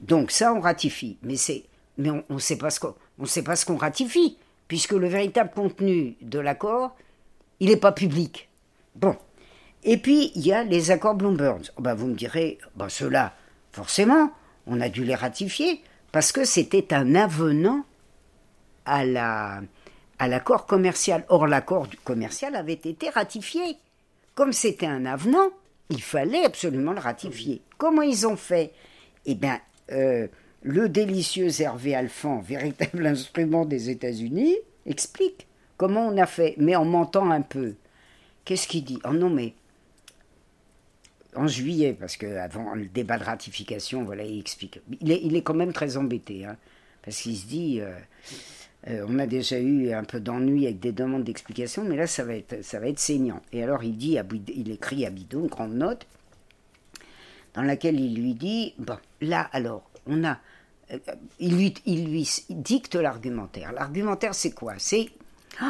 [0.00, 1.16] Donc ça, on ratifie.
[1.22, 1.64] Mais, c'est,
[1.98, 4.36] mais on ne sait pas ce qu'on ratifie,
[4.68, 6.96] puisque le véritable contenu de l'accord,
[7.60, 8.48] il n'est pas public.
[8.94, 9.16] Bon.
[9.84, 11.62] Et puis, il y a les accords Bloomberg.
[11.78, 13.34] Ben, vous me direz, ben, ceux-là,
[13.72, 14.30] forcément,
[14.66, 17.84] on a dû les ratifier, parce que c'était un avenant
[18.84, 19.60] à la,
[20.18, 21.24] à l'accord commercial.
[21.28, 23.76] Or, l'accord commercial avait été ratifié.
[24.34, 25.50] Comme c'était un avenant,
[25.90, 27.62] il fallait absolument le ratifier.
[27.78, 28.72] Comment ils ont fait?
[29.24, 29.60] Eh bien,
[29.92, 30.26] euh,
[30.62, 36.84] le délicieux Hervé Alphand, véritable instrument des États-Unis, explique comment on a fait, mais en
[36.84, 37.74] mentant un peu.
[38.44, 38.98] Qu'est-ce qu'il dit?
[39.04, 39.54] Oh non, mais
[41.34, 44.80] en juillet, parce qu'avant le débat de ratification, voilà, il explique.
[45.00, 46.56] Il est, quand même très embêté, hein,
[47.02, 47.92] parce qu'il se dit euh,
[48.88, 52.24] euh, on a déjà eu un peu d'ennui avec des demandes d'explication, mais là, ça
[52.24, 53.42] va, être, saignant.
[53.52, 54.18] Et alors, il, dit
[54.54, 56.06] il écrit à Bidot une grande note
[57.54, 60.38] dans laquelle il lui dit Bon, là, alors, on a.
[60.92, 60.98] Euh,
[61.40, 63.72] il, lui, il lui dicte l'argumentaire.
[63.72, 64.74] L'argumentaire, c'est quoi?
[64.78, 65.08] C'est.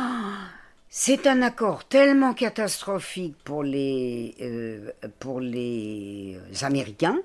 [0.90, 7.16] c'est un accord tellement catastrophique pour les, euh, pour les Américains.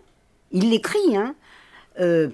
[0.54, 1.36] Il l'écrit, hein,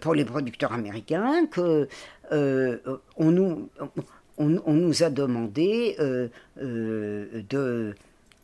[0.01, 1.87] pour les producteurs américains, que
[2.31, 2.77] euh,
[3.17, 6.27] on, nous, a demandé euh,
[6.61, 7.95] euh, de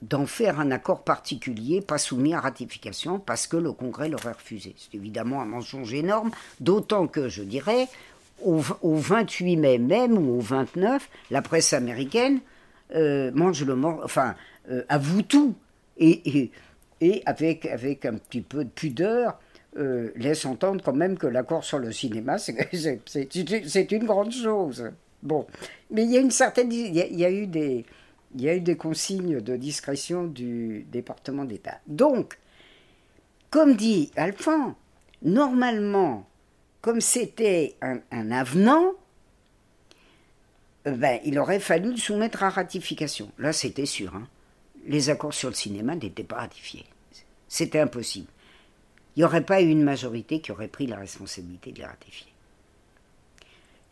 [0.01, 4.75] d'en faire un accord particulier, pas soumis à ratification, parce que le Congrès l'aurait refusé.
[4.77, 7.87] C'est évidemment un mensonge énorme, d'autant que, je dirais,
[8.43, 12.41] au, 28 mai même ou au 29, la presse américaine
[12.93, 14.35] mange le mort, enfin,
[14.89, 15.55] avoue tout,
[15.95, 16.51] et,
[16.99, 19.39] et, avec, avec un petit peu de pudeur,
[19.75, 24.91] euh, laisse entendre quand même que l'accord sur le cinéma, c'est une grande chose.
[25.23, 25.47] Bon,
[25.89, 31.79] mais il y a eu des, consignes de discrétion du département d'État.
[31.87, 32.37] Donc,
[33.49, 34.75] comme dit Alphand,
[35.23, 36.27] normalement,
[36.81, 38.93] comme c'était un, avenant,
[40.85, 43.31] ben, il aurait fallu le soumettre à ratification.
[43.39, 44.13] Là, c'était sûr.
[44.15, 44.27] Hein.
[44.85, 46.85] Les accords sur le cinéma n'étaient pas ratifiés.
[47.47, 48.27] C'était impossible
[49.15, 52.33] il n'y aurait pas eu une majorité qui aurait pris la responsabilité de les ratifier.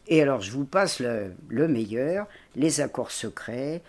[0.07, 3.81] Et alors, je vous passe le, meilleur, les accords secrets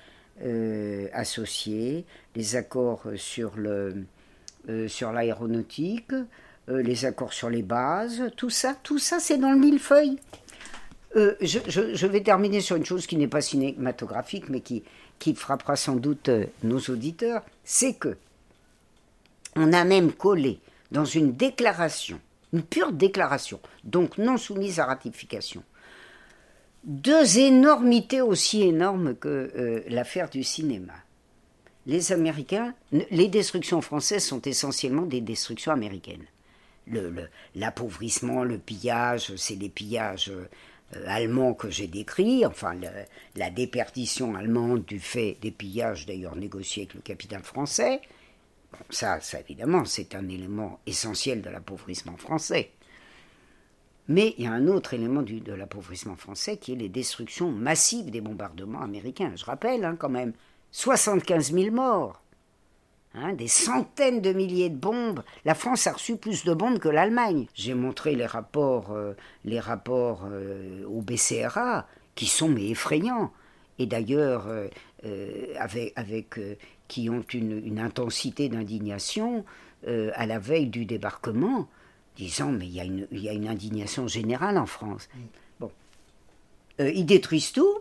[0.45, 2.05] euh, associés,
[2.37, 4.05] les accords sur le
[4.69, 6.13] euh, sur l'aéronautique,
[6.69, 10.19] euh, les accords sur les bases, tout ça, tout ça, c'est dans le millefeuille.
[11.15, 14.83] Je, je, vais terminer sur une chose qui n'est pas cinématographique, mais qui,
[15.19, 16.31] qui frappera sans doute
[16.63, 18.17] nos auditeurs, c'est que
[19.57, 20.61] on a même collé
[20.93, 22.21] dans une déclaration,
[22.53, 25.65] une pure déclaration, donc non soumise à ratification,
[26.85, 30.93] deux énormités aussi énormes que euh, l'affaire du cinéma.
[31.87, 36.27] Les Américains, les destructions françaises sont essentiellement des destructions américaines.
[37.55, 42.75] L'appauvrissement, le, pillage, c'est des pillages euh, allemands que j'ai décrits, enfin
[43.35, 48.01] la déperdition allemande du fait des pillages d'ailleurs négociés avec le capital français,
[48.91, 52.73] ça, évidemment, c'est un élément essentiel de l'appauvrissement français.
[54.09, 58.11] Mais il y a un autre élément de l'appauvrissement français qui est les destructions massives
[58.11, 59.33] des bombardements américains.
[59.37, 60.33] Je rappelle hein, quand même
[60.73, 62.21] 75 000 morts,
[63.15, 65.23] hein, des centaines de milliers de bombes.
[65.45, 67.47] La France a reçu plus de bombes que l'Allemagne.
[67.55, 73.33] J'ai montré les rapports, euh, les rapports euh, au BCRA qui sont mais effrayants.
[73.79, 74.69] Et d'ailleurs, euh,
[75.59, 76.39] avec, avec
[76.93, 79.47] qui ont une, intensité d'indignation
[79.89, 81.67] euh, à la veille du débarquement,
[82.17, 85.09] disant mais il y, a une, y a une indignation générale en France.
[85.15, 85.19] Mm.
[85.61, 85.71] Bon.
[86.81, 87.79] Euh, ils détruisent tout,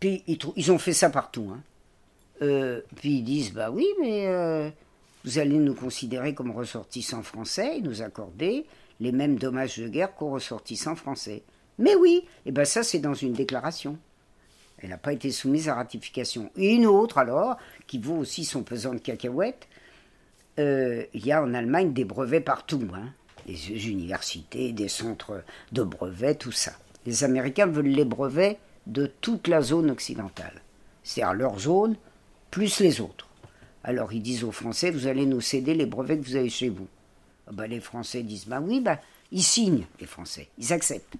[0.00, 1.50] puis ils, ils, ont fait ça partout.
[1.50, 1.62] Hein.
[2.42, 4.70] Euh, puis ils disent bah oui, mais
[5.24, 8.66] vous allez nous considérer comme ressortissants français et nous accorder
[9.00, 11.42] les mêmes dommages de guerre qu'aux ressortissants français.
[11.78, 13.96] Mais oui, et ben ça c'est dans une déclaration.
[14.82, 16.50] Elle n'a pas été soumise à ratification.
[16.56, 19.68] Une autre, alors, qui vaut aussi son pesant de cacahuètes,
[20.58, 23.08] euh, il y a en Allemagne des brevets partout, hein.
[23.46, 26.72] des universités, des centres de brevets, tout ça.
[27.06, 30.60] Les Américains veulent les brevets de toute la zone occidentale,
[31.02, 31.96] c'est-à-dire leur zone
[32.50, 33.28] plus les autres.
[33.84, 36.68] Alors ils disent aux Français, vous allez nous céder les brevets que vous avez chez
[36.68, 36.86] vous.
[37.46, 41.16] Ah bah, les Français disent, bah oui, bah, ils signent, les Français, ils acceptent.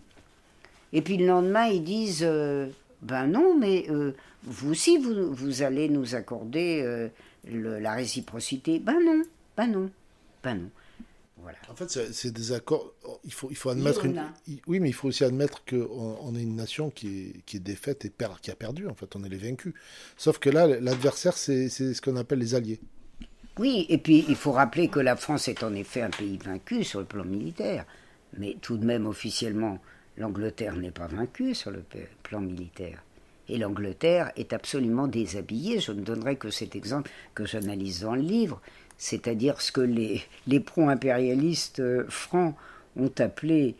[0.92, 2.68] Et puis le lendemain, ils disent, euh,
[3.02, 4.12] ben non, mais euh,
[4.44, 7.08] vous aussi, vous, vous, allez nous accorder euh,
[7.44, 8.78] la réciprocité.
[8.78, 9.22] Ben non,
[9.56, 9.90] ben non,
[10.42, 10.70] ben non.
[11.42, 11.58] Voilà.
[11.68, 12.92] En fait, c'est des accords.
[13.24, 14.06] Il faut, il faut admettre.
[14.68, 17.60] oui, mais il faut aussi admettre qu'on on est une nation qui est, qui est
[17.60, 18.86] défaite et qui a perdu.
[18.86, 19.74] En fait, on est les vaincus.
[20.16, 22.78] Sauf que là, l'adversaire, c'est ce qu'on appelle les alliés.
[23.58, 26.84] Oui, et puis il faut rappeler que la France est en effet un pays vaincu
[26.84, 27.86] sur le plan militaire,
[28.38, 29.78] mais tout de même officiellement,
[30.16, 31.82] l'Angleterre n'est pas vaincue sur le
[32.22, 33.02] plan militaire.
[33.48, 35.80] Et l'Angleterre est absolument déshabillée.
[35.80, 38.60] Je ne donnerai que cet exemple que j'analyse dans le livre,
[38.98, 42.54] c'est-à-dire ce que les, pro-impérialistes euh, francs
[42.96, 43.74] ont appelé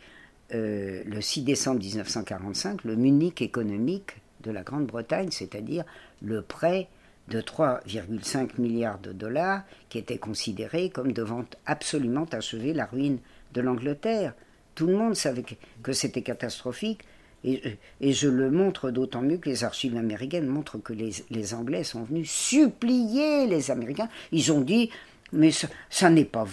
[0.53, 5.85] euh, le 6 décembre 1945 le Munich économique de la Grande-Bretagne, c'est-à-dire
[6.21, 6.89] le prêt
[7.29, 13.19] de 3,5 milliards de dollars qui était considéré comme devant absolument achever la ruine
[13.53, 14.33] de l'Angleterre.
[14.75, 15.43] Tout le monde savait
[15.81, 17.01] que c'était catastrophique.
[17.45, 22.03] Et, je le montre d'autant mieux que les archives américaines montrent que les, Anglais sont
[22.03, 24.07] venus supplier les Américains.
[24.31, 24.89] Ils ont dit
[25.33, 25.51] Mais
[25.89, 26.45] ça, n'est pas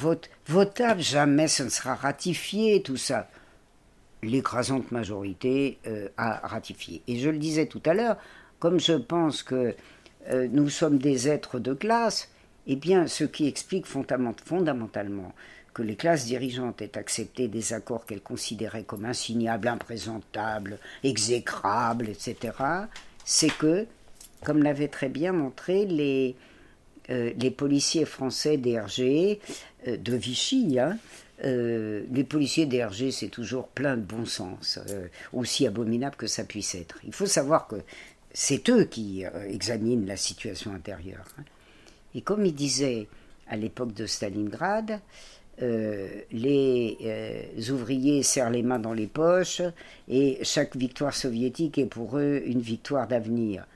[0.46, 3.30] votable, jamais ça ne sera ratifié, tout ça.
[4.22, 7.02] L'écrasante majorité euh, a ratifié.
[7.06, 8.16] Et je le disais tout à l'heure,
[8.58, 9.74] comme je pense que
[10.28, 12.28] euh, nous sommes des êtres de classe,
[12.66, 15.32] eh bien, ce qui explique fondamentalement
[15.80, 22.52] que les classes dirigeantes aient accepté des accords qu'elles considéraient comme insignables, imprésentables, exécrables, etc.,
[23.24, 23.86] c'est que,
[24.44, 26.36] comme l'avait très bien montré les,
[27.08, 29.38] euh, les policiers français DRG
[29.86, 30.98] euh, de Vichy, hein,
[31.42, 34.78] les policiers DRG, c'est toujours plein de bon sens,
[35.32, 36.98] aussi abominable que ça puisse être.
[37.06, 37.76] Il faut savoir que
[38.34, 41.24] c'est eux qui euh, examinent la situation intérieure.
[41.38, 41.44] Hein.
[42.14, 43.08] Et comme il disait
[43.48, 45.00] à l'époque de Stalingrad,
[45.62, 49.60] euh, les euh, ouvriers serrent les mains dans les poches
[50.08, 53.66] et chaque victoire soviétique est pour eux une victoire d'avenir.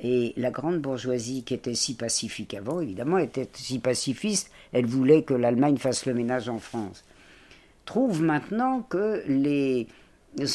[0.00, 5.22] Et la grande bourgeoisie qui était si pacifique avant, évidemment, était si pacifiste, elle voulait
[5.22, 7.04] que l'Allemagne fasse le ménage en France.
[7.84, 9.88] Trouve maintenant que les,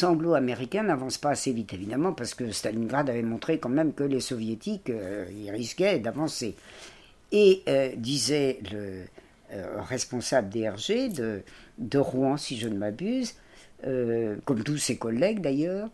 [0.02, 4.20] anglo-américains n'avancent pas assez vite, évidemment, parce que Stalingrad avait montré quand même que les
[4.20, 6.54] soviétiques euh, risquaient d'avancer.
[7.32, 7.64] Et
[7.98, 9.02] disait le
[9.52, 11.42] euh, responsable DRG de,
[11.78, 13.34] de, Rouen, si je ne m'abuse,
[14.46, 15.90] comme tous ses collègues d'ailleurs,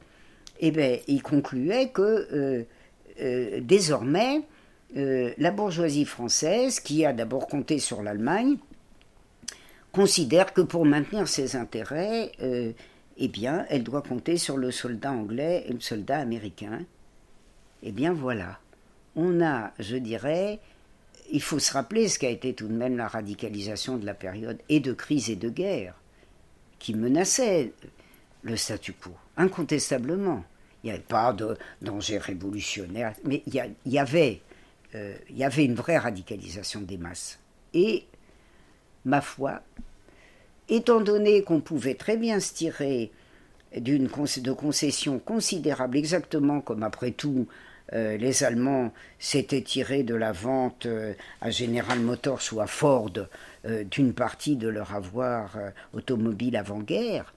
[0.60, 2.64] eh bien, il concluait que
[3.58, 4.42] désormais,
[4.94, 8.58] la bourgeoisie française, qui a d'abord compté sur l'Allemagne,
[9.90, 12.30] considère que pour maintenir ses intérêts,
[13.22, 16.84] eh bien, elle doit compter sur le soldat anglais et le soldat américain.
[17.82, 18.58] Eh bien, voilà.
[19.14, 20.60] On a, je dirais,
[21.32, 24.58] il faut se rappeler ce qu'a été tout de même la radicalisation de la période
[24.68, 25.94] et de crise et de guerre
[26.78, 27.72] qui menaçait
[28.42, 30.44] le statu quo, incontestablement.
[30.82, 34.40] Il n'y avait pas de danger révolutionnaire, mais il y, avait,
[34.94, 37.38] euh, il y avait une vraie radicalisation des masses.
[37.74, 38.04] Et,
[39.04, 39.60] ma foi,
[40.68, 43.12] étant donné qu'on pouvait très bien se tirer
[43.76, 47.46] d'une de concessions considérables, exactement comme après tout
[47.92, 53.12] euh, les Allemands s'étaient tirés de la vente euh, à General Motors ou à Ford
[53.64, 55.56] euh, d'une partie de leur avoir
[55.92, 57.34] automobile avant-guerre,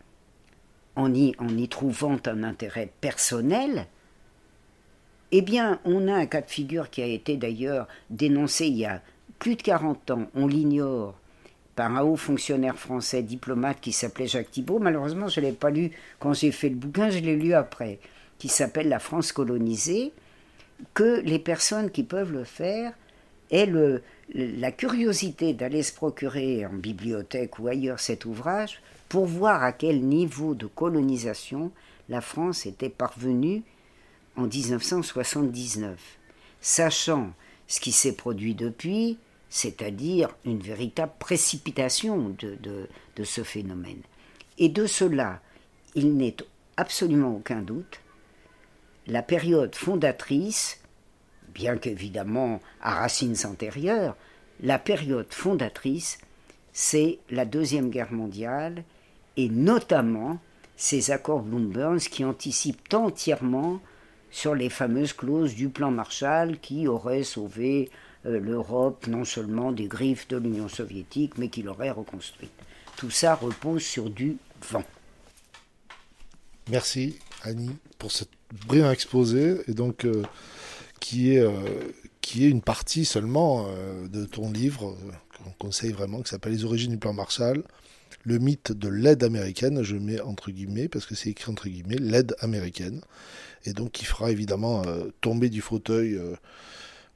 [0.95, 3.87] en y, en y trouvant un intérêt personnel,
[5.31, 8.85] eh bien, on a un cas de figure qui a été d'ailleurs dénoncé il y
[8.85, 9.01] a
[9.39, 11.15] plus de 40 ans, on l'ignore,
[11.75, 14.77] par un haut fonctionnaire français diplomate qui s'appelait Jacques Thibault.
[14.77, 17.99] Malheureusement, je ne l'ai pas lu quand j'ai fait le bouquin, je l'ai lu après,
[18.37, 20.13] qui s'appelle La France colonisée,
[20.93, 22.93] que les personnes qui peuvent le faire
[23.51, 24.01] aient le,
[24.33, 30.01] la curiosité d'aller se procurer en bibliothèque ou ailleurs cet ouvrage pour voir à quel
[30.03, 31.71] niveau de colonisation
[32.09, 33.63] la France était parvenue
[34.35, 35.99] en 1979,
[36.61, 37.33] sachant
[37.67, 39.17] ce qui s'est produit depuis,
[39.49, 42.57] c'est-à-dire une véritable précipitation de,
[43.15, 44.01] de, ce phénomène.
[44.57, 45.41] Et de cela,
[45.95, 46.35] il n'est
[46.77, 47.99] absolument aucun doute,
[49.07, 50.79] la période fondatrice,
[51.53, 54.15] bien qu'évidemment à racines antérieures,
[54.61, 56.19] la période fondatrice,
[56.71, 58.83] c'est la Deuxième Guerre mondiale
[59.37, 60.39] et notamment
[60.75, 63.79] ces accords Bloomberg qui anticipent entièrement
[64.31, 67.91] sur les fameuses clauses du plan Marshall qui auraient sauvé
[68.25, 72.51] euh, l'Europe non seulement des griffes de l'Union soviétique, mais qui l'aurait reconstruite.
[72.97, 74.37] Tout ça repose sur du
[74.69, 74.83] vent.
[76.69, 78.23] Merci Annie pour ce
[78.67, 80.23] brillant exposé et donc euh,
[80.99, 81.51] qui est euh,
[82.21, 83.67] qui est une partie seulement
[84.09, 84.95] de ton livre
[85.37, 87.63] qu'on conseille vraiment qui s'appelle Les origines du plan Marshall,
[88.23, 91.97] le mythe de l'aide américaine, je mets entre guillemets parce que c'est écrit entre guillemets
[91.97, 93.01] l'aide américaine.
[93.65, 94.83] Et donc qui fera évidemment
[95.19, 96.17] tomber du fauteuil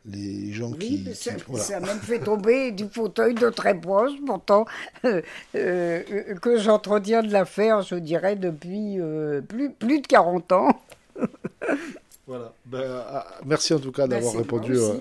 [0.08, 1.32] les gens qui, ça,
[1.78, 4.66] a même fait tomber du fauteuil de très proche, pourtant,
[5.06, 5.22] euh,
[5.56, 10.82] euh, que j'entretiens de l'affaire, je dirais, depuis euh, plus, plus de 40 ans.
[12.28, 12.54] voilà.
[12.66, 14.94] Ben, euh, merci en tout cas d'avoir répondu euh,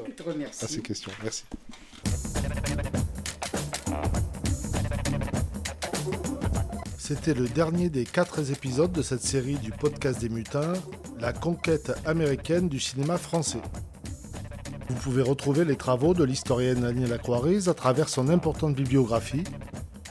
[0.62, 1.12] à ces questions.
[1.22, 1.44] Merci.
[6.98, 10.72] C'était le dernier des quatre épisodes de cette série du podcast des mutins,
[11.20, 13.60] La conquête américaine du cinéma français.
[14.88, 19.44] Vous pouvez retrouver les travaux de l'historienne Agnès Lacroix à travers son importante bibliographie,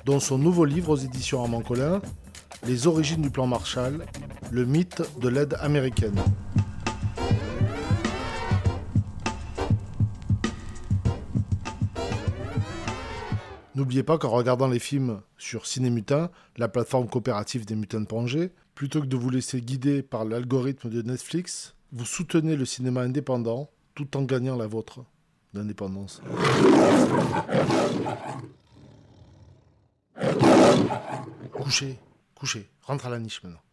[0.05, 2.01] dont son nouveau livre aux éditions Armand Collin,
[2.67, 4.05] les origines du plan Marshall,
[4.51, 6.19] le mythe de l'aide américaine.
[13.75, 18.51] N'oubliez pas qu'en regardant les films sur Cinémutin, la plateforme coopérative des mutins de Pongé,
[18.73, 23.69] plutôt que de vous laisser guider par l'algorithme de Netflix, vous soutenez le cinéma indépendant
[23.93, 25.01] tout en gagnant la vôtre
[25.53, 26.21] d'indépendance.
[31.53, 31.99] Couchez,
[32.45, 33.64] couchez, rentre à la niche maintenant.